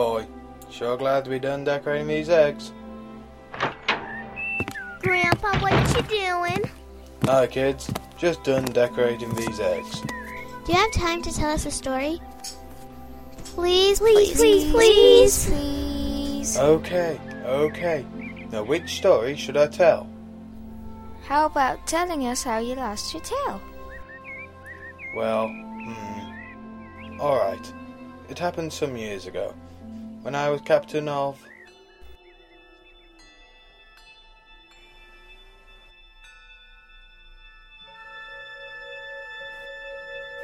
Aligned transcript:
boy. 0.00 0.26
Sure 0.70 0.96
glad 0.96 1.24
to 1.24 1.30
be 1.30 1.38
done 1.38 1.62
decorating 1.62 2.06
these 2.06 2.30
eggs. 2.30 2.72
Grandpa, 5.02 5.58
what 5.60 5.74
you 5.94 6.00
doing? 6.04 6.70
Hi, 7.24 7.46
kids. 7.46 7.92
Just 8.16 8.42
done 8.42 8.64
decorating 8.64 9.34
these 9.34 9.60
eggs. 9.60 10.00
Do 10.64 10.72
you 10.72 10.78
have 10.78 10.92
time 10.94 11.20
to 11.20 11.30
tell 11.30 11.50
us 11.50 11.66
a 11.66 11.70
story? 11.70 12.18
Please, 13.44 13.98
please, 13.98 14.38
please, 14.38 14.72
please, 14.72 15.46
please. 15.50 16.56
Okay, 16.56 17.20
okay. 17.44 18.06
Now, 18.50 18.62
which 18.62 18.96
story 18.96 19.36
should 19.36 19.58
I 19.58 19.66
tell? 19.66 20.08
How 21.26 21.44
about 21.44 21.86
telling 21.86 22.26
us 22.26 22.42
how 22.42 22.56
you 22.56 22.74
lost 22.74 23.12
your 23.12 23.22
tail? 23.22 23.60
Well, 25.14 25.48
hmm. 25.48 27.20
Alright. 27.20 27.74
It 28.30 28.38
happened 28.38 28.72
some 28.72 28.96
years 28.96 29.26
ago, 29.26 29.52
when 30.22 30.34
I 30.34 30.50
was 30.50 30.60
captain 30.60 31.08
of. 31.08 31.38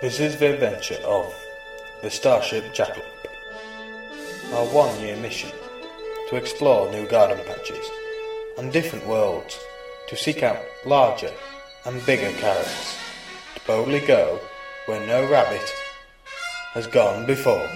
This 0.00 0.20
is 0.20 0.38
the 0.38 0.54
adventure 0.54 0.98
of 1.04 1.34
the 2.02 2.10
Starship 2.10 2.74
Jackalope. 2.74 3.02
Our 4.52 4.66
one 4.66 4.98
year 5.00 5.16
mission 5.16 5.50
to 6.28 6.36
explore 6.36 6.90
new 6.90 7.06
garden 7.06 7.44
patches 7.46 7.86
and 8.58 8.72
different 8.72 9.06
worlds, 9.06 9.58
to 10.08 10.16
seek 10.16 10.42
out 10.42 10.58
larger 10.84 11.32
and 11.84 12.04
bigger 12.06 12.30
carrots, 12.38 12.98
to 13.54 13.60
boldly 13.66 14.00
go 14.00 14.40
where 14.86 15.04
no 15.06 15.28
rabbit 15.30 15.72
has 16.72 16.86
gone 16.86 17.26
before. 17.26 17.68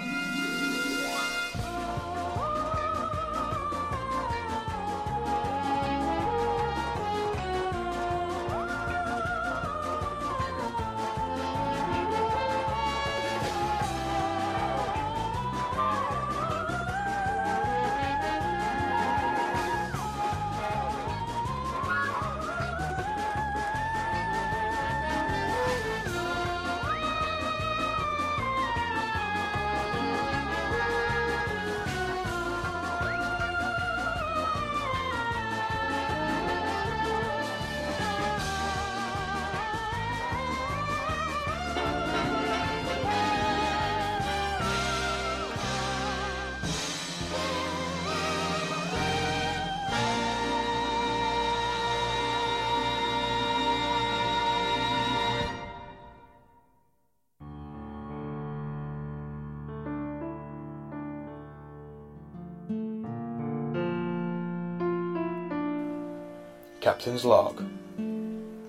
Captain's 66.81 67.27
log. 67.27 67.63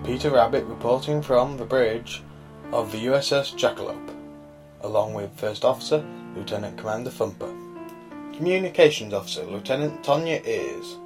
Peter 0.04 0.32
Rabbit 0.32 0.66
reporting 0.66 1.22
from 1.22 1.56
the 1.56 1.64
bridge 1.64 2.22
of 2.74 2.92
the 2.92 3.06
USS 3.06 3.56
Jackalope, 3.56 4.14
along 4.82 5.14
with 5.14 5.32
First 5.38 5.64
Officer 5.64 6.06
Lieutenant 6.36 6.78
Commander 6.78 7.10
Thumper, 7.10 7.54
Communications 8.34 9.14
Officer 9.14 9.46
Lieutenant 9.46 10.04
Tonya 10.04 10.46
Ears, 10.46 10.98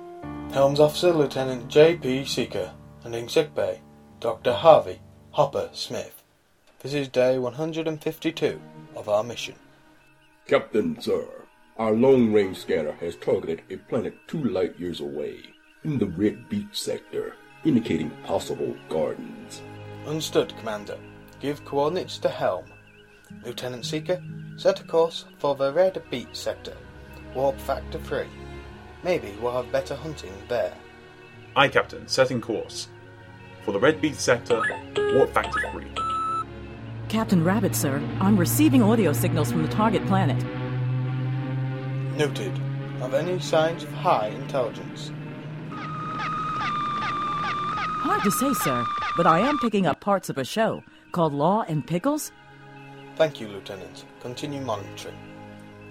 Helms 0.52 0.80
Officer 0.80 1.14
Lieutenant 1.14 1.68
J.P. 1.68 2.26
Seeker, 2.26 2.72
and 3.04 3.14
in 3.14 3.30
sick 3.30 3.54
bay, 3.54 3.82
Dr. 4.20 4.54
Harvey 4.54 5.00
Hopper 5.30 5.70
Smith. 5.74 6.24
This 6.80 6.96
is 6.96 7.08
day 7.08 7.38
152 7.38 8.60
of 8.96 9.10
our 9.10 9.24
mission. 9.24 9.54
Captain, 10.48 11.00
sir, 11.00 11.28
our 11.78 11.92
long 11.92 12.34
range 12.34 12.58
scanner 12.58 12.94
has 12.94 13.16
targeted 13.16 13.62
a 13.70 13.78
planet 13.78 14.16
two 14.28 14.44
light 14.44 14.80
years 14.80 15.00
away 15.00 15.38
in 15.86 16.00
the 16.00 16.08
Red 16.08 16.50
Beach 16.50 16.82
sector, 16.82 17.36
indicating 17.64 18.10
possible 18.26 18.76
gardens. 18.90 19.62
Understood, 20.08 20.52
Commander. 20.58 20.98
Give 21.40 21.64
coordinates 21.64 22.18
to 22.20 22.30
Helm. 22.30 22.66
Lieutenant 23.46 23.86
Seeker, 23.86 24.22
set 24.58 24.82
a 24.82 24.84
course 24.84 25.26
for 25.38 25.54
the 25.54 25.72
Red 25.72 26.02
Beach 26.10 26.34
sector. 26.34 26.76
Warp 27.36 27.60
factor 27.60 28.00
3. 28.00 28.26
Maybe 29.04 29.36
we'll 29.40 29.52
have 29.52 29.72
better 29.72 29.94
hunting 29.96 30.34
there. 30.48 30.74
Aye, 31.56 31.68
Captain, 31.68 32.08
setting 32.08 32.42
course. 32.42 32.88
For 33.64 33.72
the 33.72 33.80
Red 33.80 34.02
Beach 34.02 34.16
sector, 34.16 34.64
warp 34.98 35.32
factor 35.34 35.70
3. 35.72 35.86
Captain 37.10 37.44
Rabbit, 37.44 37.76
sir, 37.76 38.02
I'm 38.20 38.38
receiving 38.38 38.82
audio 38.82 39.14
signals 39.14 39.52
from 39.52 39.62
the 39.62 39.70
target 39.70 40.04
planet. 40.08 40.44
Noted. 42.18 42.60
Of 43.02 43.14
any 43.14 43.40
signs 43.40 43.84
of 43.84 43.92
high 43.92 44.30
intelligence? 44.30 45.12
Hard 48.06 48.22
to 48.22 48.30
say, 48.30 48.54
sir, 48.54 48.86
but 49.18 49.26
I 49.26 49.40
am 49.40 49.58
picking 49.58 49.88
up 49.88 50.00
parts 50.00 50.30
of 50.30 50.38
a 50.38 50.46
show 50.46 50.84
called 51.12 51.34
Law 51.34 51.64
and 51.68 51.88
Pickles. 51.88 52.32
Thank 53.16 53.42
you, 53.42 53.48
Lieutenant. 53.48 54.06
Continue 54.20 54.62
monitoring. 54.62 55.18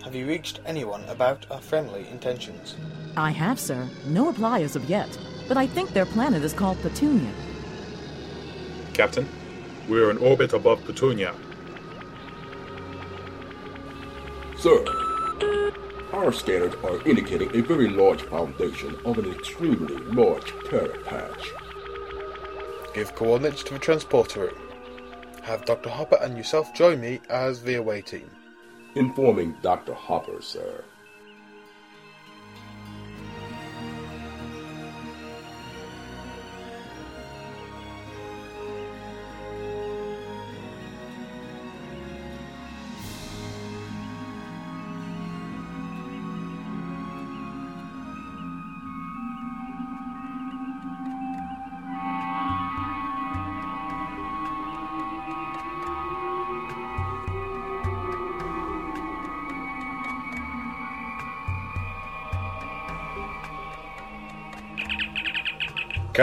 Have 0.05 0.15
you 0.15 0.25
reached 0.25 0.61
anyone 0.65 1.03
about 1.07 1.45
our 1.51 1.61
friendly 1.61 2.07
intentions? 2.07 2.77
I 3.17 3.33
have, 3.33 3.59
sir. 3.59 3.89
No 4.07 4.29
reply 4.29 4.61
as 4.63 4.77
of 4.77 4.89
yet, 4.89 5.19
but 5.49 5.57
I 5.57 5.67
think 5.67 5.91
their 5.91 6.07
planet 6.07 6.45
is 6.45 6.53
called 6.53 6.81
Petunia. 6.83 7.33
Captain, 8.93 9.29
we're 9.89 10.13
in 10.13 10.19
orbit 10.19 10.53
above 10.53 10.85
Petunia. 10.85 11.35
Sir, 14.57 14.85
our 16.13 16.31
scanners 16.31 16.75
are 16.85 17.05
indicating 17.09 17.51
a 17.57 17.61
very 17.61 17.89
large 17.89 18.23
foundation 18.23 18.97
of 19.05 19.19
an 19.19 19.33
extremely 19.33 19.97
large 20.15 20.55
terra 20.71 20.97
patch. 21.03 21.53
Give 22.95 23.13
coordinates 23.17 23.65
to 23.65 23.75
the 23.75 23.81
transporter 23.81 24.43
room. 24.43 24.69
Have 25.43 25.65
Dr. 25.65 25.91
Hopper 25.91 26.17
and 26.23 26.37
yourself 26.37 26.73
join 26.73 27.01
me 27.01 27.21
as 27.29 27.61
the 27.61 27.75
away 27.75 28.01
team. 28.03 28.31
Informing 28.95 29.57
Dr. 29.63 29.95
Hopper, 29.95 30.41
sir. 30.41 30.85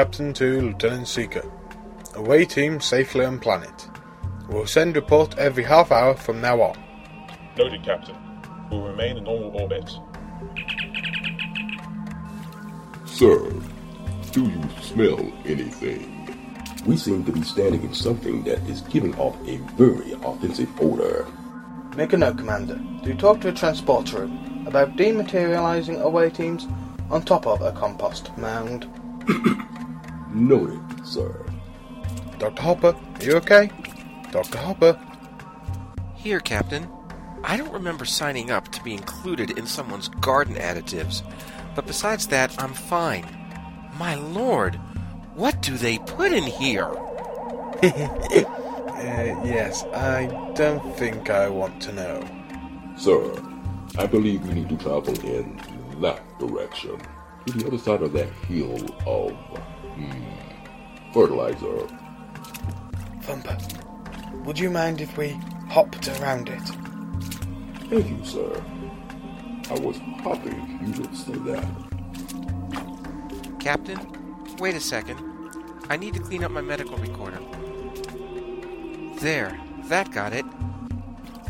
Captain 0.01 0.33
to 0.33 0.61
Lieutenant 0.61 1.07
Seeker. 1.07 1.47
Away 2.15 2.43
team 2.43 2.81
safely 2.81 3.23
on 3.23 3.37
planet. 3.37 3.87
We'll 4.49 4.65
send 4.65 4.95
report 4.95 5.37
every 5.37 5.63
half 5.63 5.91
hour 5.91 6.15
from 6.15 6.41
now 6.41 6.59
on. 6.59 6.83
Noted, 7.55 7.83
Captain. 7.83 8.15
We'll 8.71 8.81
remain 8.81 9.17
in 9.17 9.25
normal 9.25 9.55
orbit. 9.61 9.87
Sir, 13.05 13.53
do 14.31 14.41
you 14.41 14.63
smell 14.81 15.19
anything? 15.45 16.35
We 16.87 16.97
seem 16.97 17.23
to 17.25 17.31
be 17.31 17.43
standing 17.43 17.83
in 17.83 17.93
something 17.93 18.43
that 18.45 18.67
is 18.67 18.81
giving 18.81 19.13
off 19.19 19.37
a 19.47 19.57
very 19.77 20.13
offensive 20.23 20.81
odor. 20.81 21.27
Make 21.95 22.13
a 22.13 22.17
note, 22.17 22.39
Commander. 22.39 22.81
Do 23.03 23.13
talk 23.13 23.39
to 23.41 23.49
a 23.49 23.53
transporter 23.53 24.21
room 24.21 24.65
about 24.65 24.95
dematerializing 24.95 26.01
away 26.01 26.31
teams 26.31 26.67
on 27.11 27.21
top 27.21 27.45
of 27.45 27.61
a 27.61 27.71
compost 27.73 28.35
mound. 28.35 28.87
Noted, 30.33 31.05
sir. 31.05 31.45
Dr. 32.39 32.61
Hopper, 32.61 32.95
are 32.95 33.23
you 33.23 33.35
okay? 33.37 33.69
Dr. 34.31 34.57
Hopper? 34.57 34.99
Here, 36.15 36.39
Captain. 36.39 36.89
I 37.43 37.57
don't 37.57 37.73
remember 37.73 38.05
signing 38.05 38.51
up 38.51 38.69
to 38.69 38.83
be 38.83 38.93
included 38.93 39.57
in 39.57 39.65
someone's 39.65 40.07
garden 40.07 40.55
additives, 40.55 41.23
but 41.75 41.87
besides 41.87 42.27
that, 42.27 42.61
I'm 42.61 42.73
fine. 42.73 43.25
My 43.97 44.15
lord, 44.15 44.75
what 45.35 45.61
do 45.61 45.77
they 45.77 45.97
put 45.99 46.31
in 46.31 46.43
here? 46.43 46.91
Uh, 49.01 49.41
yes, 49.43 49.83
I 49.95 50.27
don't 50.53 50.95
think 50.95 51.31
I 51.31 51.49
want 51.49 51.81
to 51.81 51.91
know. 51.91 52.23
Sir, 52.95 53.33
I 53.97 54.05
believe 54.05 54.47
we 54.47 54.53
need 54.53 54.69
to 54.69 54.77
travel 54.77 55.19
in 55.25 55.59
that 56.01 56.21
direction, 56.37 57.01
to 57.45 57.53
the 57.57 57.67
other 57.67 57.77
side 57.77 58.01
of 58.01 58.13
that 58.13 58.29
hill 58.47 58.77
of 59.05 59.31
hmm, 59.31 61.13
fertilizer. 61.13 61.87
Thumper, 63.23 63.57
would 64.45 64.59
you 64.59 64.69
mind 64.69 65.01
if 65.01 65.17
we 65.17 65.29
hopped 65.69 66.07
around 66.19 66.49
it? 66.49 66.61
Thank 67.89 68.09
you, 68.09 68.25
sir. 68.25 68.63
I 69.69 69.79
was 69.79 69.97
hoping 70.21 70.79
you 70.81 71.01
would 71.01 71.15
say 71.15 71.33
that. 71.33 71.65
Captain, 73.59 73.99
wait 74.59 74.75
a 74.75 74.79
second. 74.79 75.19
I 75.89 75.97
need 75.97 76.13
to 76.13 76.19
clean 76.19 76.43
up 76.43 76.51
my 76.51 76.61
medical 76.61 76.97
recorder. 76.97 77.39
There, 79.19 79.59
that 79.85 80.11
got 80.11 80.33
it. 80.33 80.45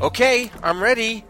Okay, 0.01 0.51
I'm 0.63 0.81
ready. 0.81 1.23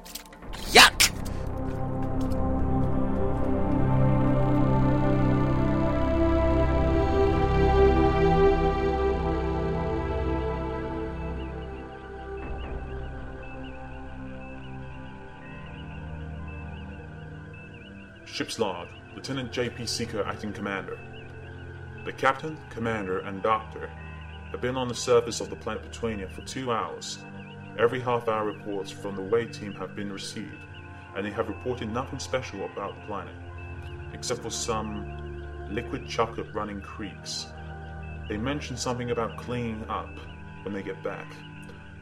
Ship's 18.51 18.59
log, 18.59 18.89
Lieutenant 19.15 19.53
J.P. 19.53 19.85
Seeker, 19.85 20.25
acting 20.25 20.51
commander. 20.51 20.99
The 22.03 22.11
captain, 22.11 22.57
commander, 22.69 23.19
and 23.19 23.41
doctor 23.41 23.89
have 24.51 24.59
been 24.59 24.75
on 24.75 24.89
the 24.89 24.93
surface 24.93 25.39
of 25.39 25.49
the 25.49 25.55
planet 25.55 25.83
Petunia 25.83 26.27
for 26.27 26.41
two 26.41 26.69
hours. 26.69 27.19
Every 27.79 28.01
half 28.01 28.27
hour 28.27 28.45
reports 28.45 28.91
from 28.91 29.15
the 29.15 29.21
way 29.21 29.45
team 29.45 29.71
have 29.75 29.95
been 29.95 30.11
received, 30.11 30.65
and 31.15 31.25
they 31.25 31.31
have 31.31 31.47
reported 31.47 31.93
nothing 31.93 32.19
special 32.19 32.65
about 32.65 32.99
the 32.99 33.07
planet, 33.07 33.33
except 34.11 34.41
for 34.41 34.51
some 34.51 35.45
liquid 35.69 36.05
chocolate 36.09 36.53
running 36.53 36.81
creeks. 36.81 37.47
They 38.27 38.35
mentioned 38.35 38.79
something 38.79 39.11
about 39.11 39.37
cleaning 39.37 39.85
up 39.87 40.13
when 40.63 40.73
they 40.73 40.83
get 40.83 41.01
back. 41.01 41.31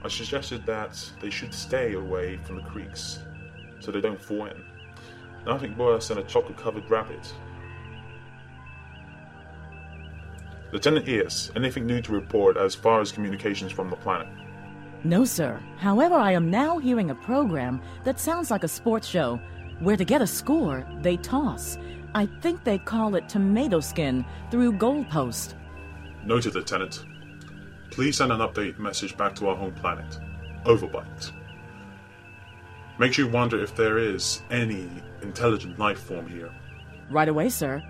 I 0.04 0.08
suggested 0.08 0.66
that 0.66 1.00
they 1.22 1.30
should 1.30 1.54
stay 1.54 1.94
away 1.94 2.38
from 2.38 2.56
the 2.56 2.64
creeks 2.64 3.20
so 3.80 3.92
they 3.92 4.02
don't 4.02 4.20
fall 4.20 4.48
in. 4.48 4.64
Nothing 5.50 5.76
worse 5.80 6.10
than 6.10 6.20
a 6.20 6.24
chocolate 6.26 6.58
covered 6.58 6.88
rabbit. 6.92 7.34
Lieutenant 10.72 11.08
Ears, 11.08 11.52
anything 11.56 11.88
new 11.88 12.04
to 12.04 12.12
report 12.12 12.56
as 12.56 12.76
far 12.76 13.02
as 13.02 13.12
communications 13.12 13.72
from 13.72 13.90
the 13.90 13.96
planet? 13.96 14.28
No, 15.04 15.26
sir. 15.26 15.60
However, 15.78 16.14
I 16.14 16.34
am 16.34 16.52
now 16.52 16.78
hearing 16.78 17.10
a 17.10 17.16
program 17.16 17.82
that 18.04 18.20
sounds 18.20 18.52
like 18.52 18.64
a 18.64 18.68
sports 18.68 19.08
show 19.08 19.40
where 19.80 19.98
to 19.98 20.06
get 20.06 20.22
a 20.22 20.28
score, 20.28 20.86
they 21.02 21.18
toss. 21.18 21.80
I 22.14 22.28
think 22.42 22.64
they 22.64 22.78
call 22.78 23.16
it 23.16 23.28
tomato 23.28 23.80
skin 23.80 24.24
through 24.52 24.74
goalpost. 24.74 25.56
Noted, 26.24 26.54
Lieutenant. 26.54 27.04
Please 27.90 28.18
send 28.18 28.32
an 28.32 28.42
update 28.42 28.78
message 28.78 29.18
back 29.18 29.34
to 29.38 29.48
our 29.48 29.56
home 29.56 29.74
planet, 29.74 30.20
Overbite. 30.64 31.32
Makes 33.00 33.18
you 33.18 33.30
wonder 33.30 33.64
if 33.64 33.78
there 33.78 33.98
is 33.98 34.42
any 34.52 34.90
intelligent 35.22 35.80
life 35.80 36.00
form 36.00 36.28
here. 36.28 36.52
Right 37.10 37.30
away, 37.30 37.48
sir. 37.48 37.82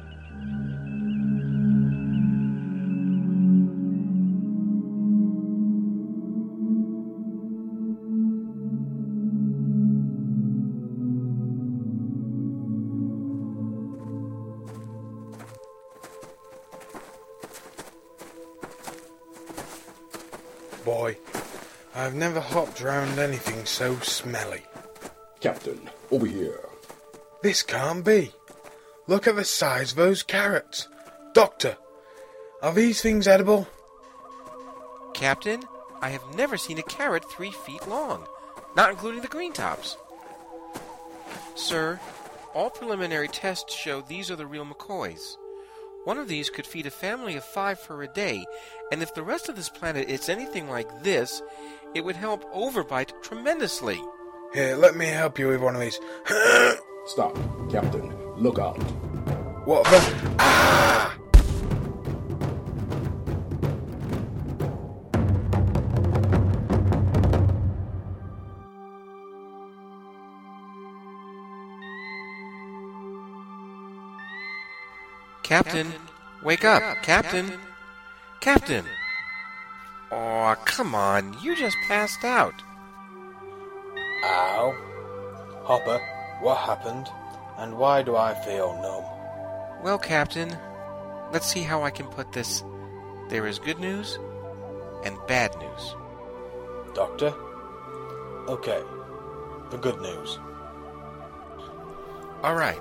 Boy, 20.85 21.17
I've 21.95 22.13
never 22.13 22.39
hopped 22.39 22.81
round 22.81 23.17
anything 23.17 23.65
so 23.65 23.95
smelly. 24.01 24.69
Captain, 25.39 25.89
over 26.12 26.25
here. 26.25 26.59
This 27.41 27.63
can't 27.63 28.03
be. 28.03 28.31
Look 29.07 29.27
at 29.27 29.36
the 29.36 29.45
size 29.45 29.91
of 29.91 29.97
those 29.97 30.21
carrots. 30.21 30.88
Doctor, 31.33 31.77
are 32.62 32.74
these 32.74 33.01
things 33.01 33.27
edible? 33.27 33.68
Captain, 35.13 35.63
I 36.01 36.09
have 36.09 36.36
never 36.36 36.57
seen 36.57 36.77
a 36.77 36.83
carrot 36.83 37.24
three 37.31 37.51
feet 37.51 37.88
long, 37.88 38.27
not 38.75 38.89
including 38.89 39.21
the 39.21 39.27
green 39.27 39.53
tops. 39.53 39.97
Sir, 41.56 42.00
all 42.53 42.69
preliminary 42.69 43.27
tests 43.27 43.74
show 43.74 44.01
these 44.01 44.30
are 44.30 44.36
the 44.36 44.45
real 44.45 44.65
McCoys. 44.65 45.38
One 46.03 46.18
of 46.18 46.27
these 46.27 46.50
could 46.50 46.65
feed 46.65 46.86
a 46.86 46.91
family 46.91 47.36
of 47.36 47.44
five 47.44 47.80
for 47.80 48.01
a 48.03 48.07
day, 48.07 48.45
and 48.91 49.01
if 49.01 49.13
the 49.13 49.24
rest 49.24 49.50
of 49.50 49.56
this 49.56 49.69
planet 49.69 50.09
is 50.09 50.30
anything 50.30 50.69
like 50.69 51.03
this, 51.03 51.41
it 51.94 52.03
would 52.03 52.15
help 52.15 52.44
Overbite 52.53 53.21
tremendously. 53.21 54.01
Here, 54.51 54.75
let 54.75 54.96
me 54.96 55.06
help 55.06 55.38
you 55.38 55.50
with 55.50 55.62
one 55.62 55.75
of 55.75 55.81
these. 55.81 56.00
Stop, 57.06 57.38
Captain. 57.69 58.12
Look 58.36 58.57
out. 58.57 58.78
what 59.66 59.84
the? 59.84 60.36
Ah! 60.40 61.16
Captain, 75.44 75.94
wake 76.44 76.66
up, 76.66 77.04
Captain. 77.04 77.54
Captain. 78.40 78.86
Aw, 80.12 80.56
come 80.66 80.96
on, 80.96 81.36
you 81.44 81.56
just 81.56 81.77
passed 81.88 82.24
out. 82.24 82.53
Ow. 84.23 84.75
Hopper, 85.63 85.99
what 86.41 86.57
happened? 86.57 87.07
And 87.57 87.77
why 87.77 88.01
do 88.01 88.15
I 88.15 88.33
feel 88.33 88.73
numb? 88.81 89.03
Well, 89.83 89.97
Captain, 89.97 90.55
let's 91.31 91.45
see 91.45 91.63
how 91.63 91.83
I 91.83 91.89
can 91.89 92.07
put 92.07 92.31
this. 92.31 92.63
There 93.29 93.47
is 93.47 93.59
good 93.59 93.79
news 93.79 94.17
and 95.03 95.17
bad 95.27 95.55
news. 95.59 95.95
Doctor? 96.93 97.33
Okay. 98.47 98.81
The 99.71 99.77
good 99.77 100.01
news. 100.01 100.39
All 102.41 102.55
right. 102.55 102.79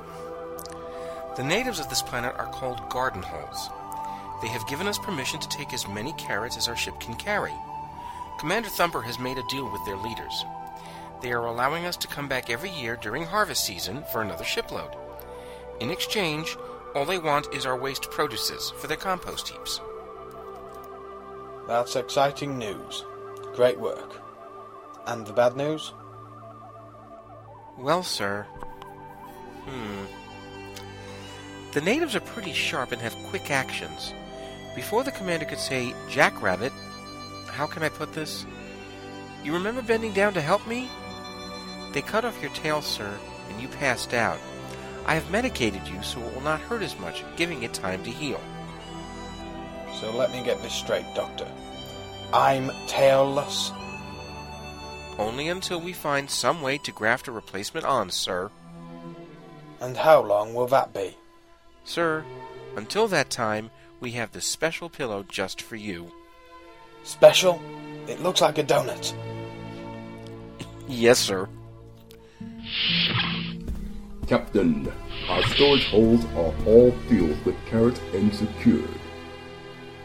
The 1.37 1.45
natives 1.45 1.79
of 1.79 1.89
this 1.89 2.03
planet 2.03 2.35
are 2.37 2.51
called 2.53 2.89
garden 2.89 3.23
holes. 3.23 3.69
They 4.41 4.49
have 4.49 4.67
given 4.69 4.87
us 4.87 4.99
permission 4.99 5.41
to 5.41 5.49
take 5.49 5.73
as 5.73 5.87
many 5.89 6.13
carrots 6.15 6.57
as 6.57 6.69
our 6.69 6.77
ship 6.77 6.99
can 7.01 7.15
carry. 7.15 7.55
Commander 8.39 8.69
Thumper 8.69 9.03
has 9.03 9.19
made 9.19 9.37
a 9.37 9.47
deal 9.49 9.71
with 9.71 9.85
their 9.85 9.97
leaders. 9.97 10.45
They 11.21 11.33
are 11.33 11.47
allowing 11.47 11.85
us 11.85 11.97
to 11.99 12.09
come 12.09 12.29
back 12.29 12.49
every 12.49 12.71
year 12.71 12.97
during 12.97 13.25
harvest 13.25 13.65
season 13.65 14.05
for 14.13 14.23
another 14.23 14.45
shipload. 14.45 14.91
In 15.81 15.91
exchange, 15.91 16.57
all 16.95 17.05
they 17.05 17.19
want 17.19 17.53
is 17.55 17.67
our 17.67 17.79
waste 17.79 18.11
produces 18.11 18.71
for 18.71 18.87
their 18.87 18.97
compost 18.97 19.49
heaps. 19.49 19.81
That's 21.67 21.97
exciting 21.97 22.59
news. 22.59 23.05
Great 23.55 23.79
work. 23.79 24.21
And 25.07 25.27
the 25.27 25.33
bad 25.33 25.57
news? 25.57 25.93
Well, 27.77 28.03
sir. 28.03 28.47
Hmm. 29.67 30.05
The 31.73 31.81
natives 31.81 32.17
are 32.17 32.21
pretty 32.21 32.53
sharp 32.53 32.93
and 32.93 33.01
have 33.03 33.15
quick 33.29 33.51
actions. 33.51 34.15
Before 34.75 35.05
the 35.05 35.13
commander 35.13 35.45
could 35.45 35.59
say, 35.59 35.93
Jackrabbit, 36.09 36.73
how 37.49 37.67
can 37.67 37.83
I 37.83 37.89
put 37.89 38.13
this? 38.13 38.47
You 39.45 39.53
remember 39.53 39.83
bending 39.83 40.13
down 40.13 40.35
to 40.35 40.41
help 40.41 40.67
me? 40.67 40.89
They 41.93 42.03
cut 42.03 42.25
off 42.25 42.41
your 42.41 42.51
tail, 42.53 42.83
sir, 42.83 43.19
and 43.51 43.61
you 43.61 43.69
passed 43.69 44.15
out. 44.15 44.39
I 45.07 45.15
have 45.15 45.31
medicated 45.31 45.89
you 45.89 46.03
so 46.03 46.21
it 46.21 46.35
will 46.35 46.43
not 46.43 46.61
hurt 46.61 46.83
as 46.83 46.99
much, 46.99 47.25
giving 47.37 47.63
it 47.63 47.73
time 47.73 48.03
to 48.05 48.11
heal. 48.11 48.41
So 50.01 50.15
let 50.15 50.31
me 50.31 50.43
get 50.45 50.63
this 50.63 50.75
straight, 50.75 51.07
Doctor. 51.15 51.49
I'm 52.33 52.69
tailless. 52.87 53.73
Only 55.19 55.49
until 55.49 55.81
we 55.81 55.93
find 55.93 56.31
some 56.31 56.63
way 56.63 56.79
to 56.79 56.93
graft 56.93 57.27
a 57.27 57.33
replacement 57.33 57.87
on, 57.87 58.11
sir. 58.11 58.51
And 59.81 59.97
how 59.97 60.23
long 60.23 60.55
will 60.55 60.67
that 60.69 60.93
be? 60.93 61.17
Sir, 61.85 62.25
until 62.77 63.09
that 63.09 63.31
time, 63.31 63.71
we 64.01 64.13
have 64.13 64.33
this 64.33 64.45
special 64.45 64.89
pillow 64.89 65.25
just 65.29 65.63
for 65.63 65.77
you. 65.77 66.13
Special? 67.03 67.61
It 68.07 68.21
looks 68.21 68.41
like 68.41 68.59
a 68.59 68.65
donut. 68.65 69.15
Yes, 70.91 71.19
sir. 71.19 71.47
Captain, 74.27 74.93
our 75.29 75.43
storage 75.45 75.87
holds 75.87 76.25
are 76.37 76.53
all 76.67 76.93
filled 77.09 77.45
with 77.45 77.57
carrots 77.67 78.01
and 78.13 78.35
secured. 78.35 78.89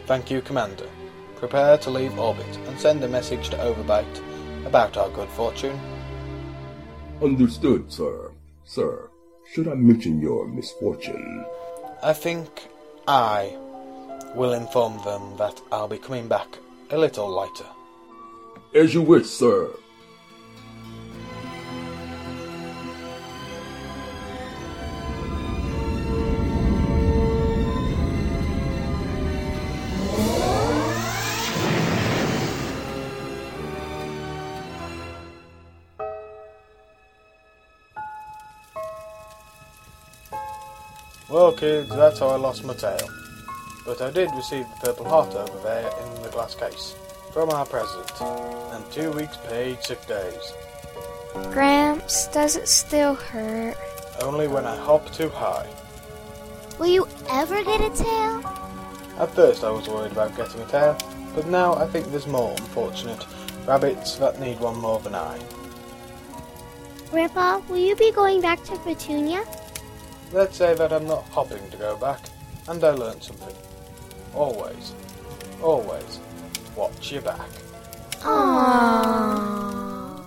Thank 0.06 0.32
you, 0.32 0.42
Commander. 0.42 0.88
Prepare 1.36 1.78
to 1.80 1.90
leave 1.90 2.18
orbit 2.18 2.58
and 2.68 2.80
send 2.80 3.04
a 3.04 3.08
message 3.08 3.50
to 3.50 3.58
Overbite 3.58 4.66
about 4.66 4.96
our 4.96 5.10
good 5.10 5.30
fortune. 5.30 5.78
Understood, 7.22 7.92
sir. 7.92 8.32
Sir, 8.64 9.10
should 9.52 9.68
I 9.68 9.76
mention 9.76 10.22
your 10.22 10.48
misfortune? 10.48 11.46
I 12.02 12.14
think 12.14 12.48
I 13.08 13.58
will 14.36 14.54
inform 14.54 15.04
them 15.04 15.36
that 15.38 15.62
I'll 15.72 15.88
be 15.88 15.98
coming 15.98 16.28
back 16.28 16.48
a 16.90 16.98
little 16.98 17.30
lighter. 17.30 17.66
As 18.74 18.94
you 18.94 19.02
wish, 19.02 19.28
sir. 19.28 19.70
Well, 41.34 41.52
kids, 41.52 41.90
that's 41.90 42.20
how 42.20 42.28
I 42.28 42.36
lost 42.36 42.64
my 42.64 42.76
tail. 42.76 43.10
But 43.88 44.04
I 44.04 44.12
did 44.12 44.30
receive 44.36 44.68
the 44.70 44.86
Purple 44.86 45.10
Heart 45.10 45.34
over 45.34 45.64
there 45.64 45.90
in 45.90 46.22
the 46.22 46.30
glass 46.30 46.54
case 46.54 46.96
from 47.34 47.50
our 47.50 47.66
president, 47.66 48.12
and 48.22 48.92
two 48.92 49.12
weeks' 49.14 49.38
paid 49.48 49.82
sick 49.82 50.06
days. 50.06 50.54
Gramps, 51.52 52.28
does 52.28 52.56
it 52.56 52.68
still 52.68 53.16
hurt? 53.16 53.76
Only 54.22 54.48
when 54.48 54.68
I 54.68 54.76
hop 54.76 55.12
too 55.12 55.30
high. 55.30 55.68
Will 56.78 56.94
you 56.94 57.08
ever 57.32 57.64
get 57.64 57.82
a 57.82 57.90
tail? 58.04 58.44
At 59.18 59.34
first, 59.34 59.64
I 59.64 59.72
was 59.72 59.90
worried 59.90 60.12
about 60.12 60.38
getting 60.38 60.62
a 60.62 60.68
tail, 60.68 60.96
but 61.34 61.48
now 61.48 61.74
I 61.74 61.88
think 61.88 62.12
there's 62.12 62.28
more 62.28 62.52
unfortunate 62.52 63.26
rabbits 63.66 64.18
that 64.18 64.40
need 64.40 64.60
one 64.60 64.78
more 64.78 65.00
than 65.00 65.16
I. 65.16 65.40
Grandpa, 67.10 67.62
will 67.68 67.78
you 67.78 67.96
be 67.96 68.12
going 68.12 68.40
back 68.40 68.64
to 68.66 68.78
Petunia? 68.78 69.44
Let's 70.34 70.58
say 70.58 70.74
that 70.74 70.92
I'm 70.92 71.06
not 71.06 71.26
hopping 71.26 71.70
to 71.70 71.78
go 71.78 71.96
back, 71.96 72.20
and 72.68 72.84
I 72.84 72.90
learned 72.90 73.22
something. 73.22 73.56
Always, 74.34 74.94
always, 75.62 76.20
watch 76.76 77.12
your 77.12 77.22
back. 77.22 77.48
Aww. 78.22 80.26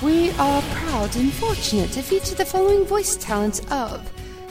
We 0.00 0.30
are 0.32 0.62
proud 0.62 1.16
and 1.16 1.32
fortunate 1.32 1.90
to 1.92 2.02
feature 2.02 2.36
the 2.36 2.44
following 2.44 2.84
voice 2.84 3.16
talents 3.16 3.60
of 3.72 4.08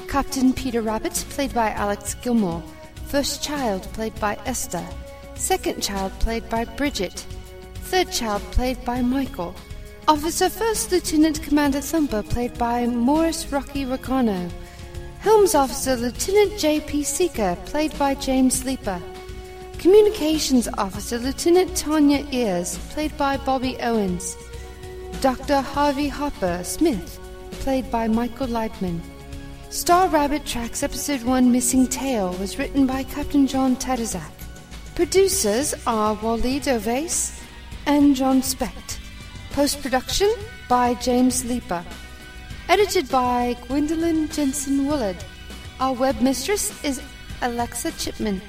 Captain 0.10 0.52
Peter 0.52 0.82
Rabbit, 0.82 1.14
played 1.30 1.54
by 1.54 1.70
Alex 1.70 2.16
Gilmore, 2.16 2.62
First 3.06 3.42
Child, 3.42 3.84
played 3.94 4.20
by 4.20 4.38
Esther, 4.46 4.86
Second 5.44 5.84
Child, 5.84 6.14
played 6.22 6.48
by 6.48 6.64
Bridget, 6.64 7.26
Third 7.92 8.10
Child, 8.10 8.42
played 8.54 8.84
by 8.86 9.02
Michael, 9.02 9.54
Officer 10.08 10.50
First 10.50 10.90
Lieutenant 10.90 11.44
Commander 11.44 11.82
Thumper, 11.82 12.24
played 12.24 12.58
by 12.58 12.86
Morris 12.88 13.52
Rocky 13.52 13.84
Racano, 13.84 14.50
Helms 15.20 15.54
Officer 15.54 15.98
Lieutenant 15.98 16.58
J.P. 16.58 17.04
Seeker, 17.04 17.58
played 17.66 17.92
by 18.00 18.16
James 18.16 18.64
Leeper, 18.64 19.02
Communications 19.80 20.70
Officer 20.78 21.20
Lieutenant 21.20 21.76
Tanya 21.76 22.26
Ears, 22.32 22.78
played 22.92 23.16
by 23.18 23.36
Bobby 23.36 23.76
Owens, 23.82 24.38
Dr. 25.20 25.60
Harvey 25.60 26.08
Hopper 26.08 26.64
Smith, 26.64 27.20
played 27.60 27.92
by 27.92 28.08
Michael 28.08 28.48
Leibman. 28.48 29.02
Star 29.70 30.08
Rabbit 30.08 30.46
Tracks 30.46 30.84
Episode 30.84 31.24
1 31.24 31.52
Missing 31.52 31.88
Tail 31.88 32.32
was 32.36 32.58
written 32.58 32.88
by 32.88 33.04
Captain 33.04 33.46
John 33.46 33.76
Tadazak. 33.76 34.43
Producers 34.96 35.74
are 35.88 36.16
Waleed 36.18 36.66
Ovais 36.68 37.42
and 37.88 38.16
John 38.16 38.44
Specht. 38.44 39.00
Post 39.54 39.82
production 39.82 40.32
by 40.70 40.94
James 40.94 41.44
Leeper. 41.46 41.84
Edited 42.70 43.10
by 43.10 43.58
Gwendolyn 43.68 44.30
Jensen 44.30 44.86
Willard. 44.86 45.18
Our 45.80 45.94
web 45.94 46.22
mistress 46.22 46.84
is 46.84 47.02
Alexa 47.42 47.94
Chipman. 47.94 48.40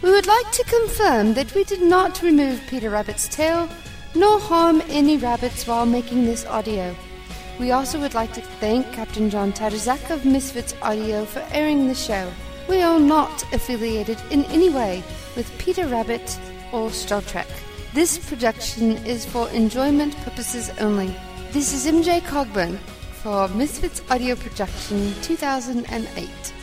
We 0.00 0.12
would 0.12 0.28
like 0.28 0.52
to 0.52 0.64
confirm 0.64 1.34
that 1.34 1.52
we 1.56 1.64
did 1.64 1.82
not 1.82 2.22
remove 2.22 2.62
Peter 2.68 2.90
Rabbit's 2.90 3.26
tail 3.26 3.68
nor 4.14 4.38
harm 4.38 4.80
any 4.90 5.16
rabbits 5.16 5.66
while 5.66 5.86
making 5.86 6.24
this 6.24 6.46
audio. 6.46 6.94
We 7.58 7.72
also 7.72 7.98
would 7.98 8.14
like 8.14 8.32
to 8.34 8.42
thank 8.60 8.92
Captain 8.92 9.28
John 9.28 9.52
Tadazak 9.52 10.10
of 10.10 10.24
Misfits 10.24 10.72
Audio 10.82 11.24
for 11.24 11.44
airing 11.50 11.88
the 11.88 11.96
show. 11.96 12.30
We 12.68 12.80
are 12.80 13.00
not 13.00 13.42
affiliated 13.52 14.18
in 14.30 14.44
any 14.44 14.70
way 14.70 15.02
with 15.36 15.50
Peter 15.58 15.86
Rabbit 15.86 16.38
or 16.72 16.90
Star 16.90 17.22
Trek. 17.22 17.48
This 17.92 18.18
production 18.18 18.96
is 19.06 19.26
for 19.26 19.48
enjoyment 19.50 20.16
purposes 20.18 20.70
only. 20.78 21.14
This 21.52 21.72
is 21.72 21.92
MJ 21.92 22.20
Cogburn 22.20 22.78
for 23.22 23.48
Misfits 23.48 24.02
Audio 24.10 24.36
Production 24.36 25.12
2008. 25.22 26.59